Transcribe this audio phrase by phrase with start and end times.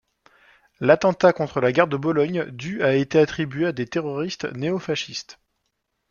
[0.79, 5.39] L'attentat contre la gare de Bologne du a été attribué à des terroristes néofascistes.